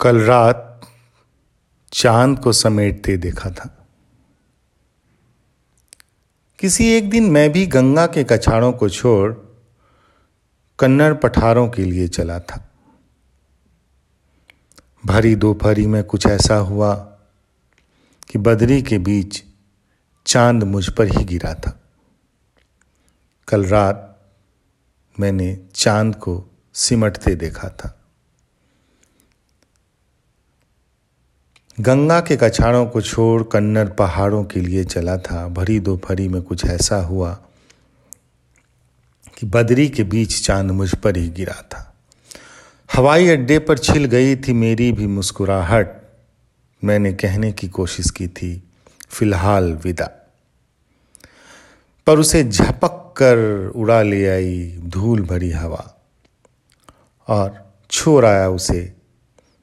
[0.00, 0.80] कल रात
[1.92, 3.88] चाँद को समेटते देखा था।
[6.58, 9.34] किसी एक दिन मैं भी गंगा के कछाड़ों को छोड़
[10.78, 12.70] कन्नड़ पठारों के लिए चला था।
[15.06, 16.94] भरी दोपहरी में कुछ ऐसा हुआ
[18.28, 19.44] कि बदरी के बीच
[20.26, 21.80] चाँद मुझ पर ही गिरा था।
[23.48, 24.20] कल रात
[25.20, 26.44] मैंने चाँद को
[26.74, 27.99] सिमटते देखा था।
[31.80, 36.64] गंगा के कछाड़ों को छोड़ कन्नड़ पहाड़ों के लिए चला था। भरी दोपहरी में कुछ
[36.64, 37.38] ऐसा हुआ
[39.38, 41.94] कि बदरी के बीच चाँद मुझ पर ही गिरा था।
[42.94, 46.02] हवाई अड्डे पर छिल गई थी मेरी भी मुस्कुराहट।
[46.84, 48.62] मैंने कहने की कोशिश की थी,
[49.08, 50.10] फ़िलहाल विदा।
[52.06, 55.94] पर उसे झपक कर उड़ा ले आई धूल भरी हवा
[57.28, 58.99] और छोड़ आया उसे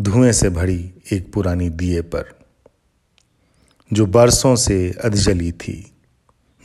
[0.00, 2.38] धुएँ से भरी एक पुरानी दिए पर,
[3.92, 5.92] जो बरसों से अधजली थी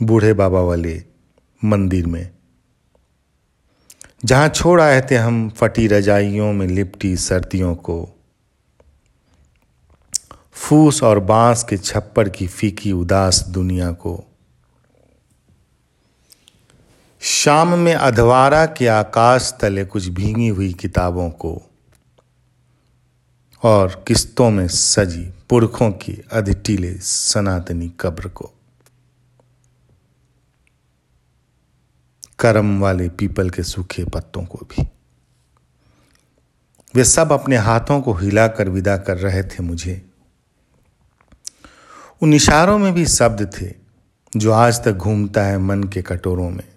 [0.02, 1.04] बूढ़े बाबा वाले
[1.64, 2.30] मंदिर में।
[4.24, 8.08] जहाँ छोड़ आए थे हम फटी रजाइयों में लिपटी सर्दियों को,
[10.52, 14.24] फूस और बाँस के छप्पर की फीकी उदास दुनिया को।
[17.20, 21.70] शाम में अधवारा के आकाश तले कुछ भींगी हुई किताबों को
[23.64, 28.52] और किस्तों में सजी पुरखों की अधिटीले सनातनी कब्र को।
[32.38, 34.88] करम वाले पीपल के सूखे पत्तों को भी।
[36.94, 40.10] वे सब अपने हाथों को हिलाकर विदा कर रहे थे मुझे।
[42.22, 43.74] उन इशारों में भी शब्द थे
[44.36, 46.68] जो आज तक घूमता है मन के कटोरों में।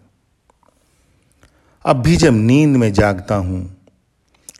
[1.86, 3.77] अब भी जब नींद में जागता हूँ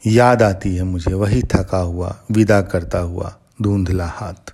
[0.06, 4.54] याद आती है मुझे, वही थका हुआ, विदा करता हुआ, धुंधला हाथ।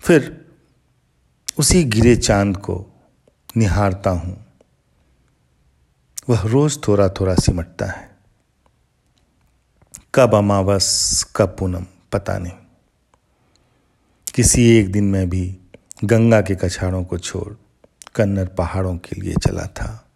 [0.00, 0.48] फिर
[1.58, 2.86] उसी गिरे चाँद को
[3.56, 4.46] निहारता हूँ।
[6.28, 8.16] वह रोज थोड़ा थोड़ा सिमटता है।
[10.14, 12.52] कब अमावस, कब पूनम, पता नहीं।
[14.34, 15.58] किसी एक दिन मैं भी
[16.04, 17.54] गंगा के कछाड़ों को छोड़
[18.14, 20.07] कन्नर पहाड़ों के लिए चला था।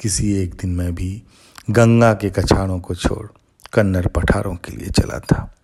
[0.00, 1.22] किसी एक दिन मैं भी
[1.70, 3.26] गंगा के कछाड़ों को छोड़
[3.72, 5.54] कन्नर पठारों के लिए चला था।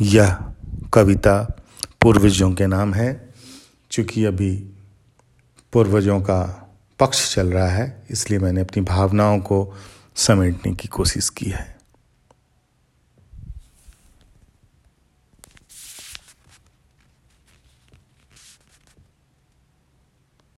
[0.00, 0.52] यह
[0.94, 1.62] कविता
[2.00, 3.34] पूर्वजों के नाम है,
[3.90, 4.56] चूँकि अभी
[5.72, 6.60] पूर्वजों का
[7.00, 9.74] पक्ष चल रहा है, इसलिए मैंने अपनी भावनाओं को
[10.16, 11.73] समेटने की कोशिश की है।